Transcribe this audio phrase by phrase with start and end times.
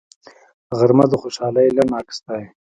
[0.77, 2.43] غرمه د خوشحالۍ لنډ عکس دی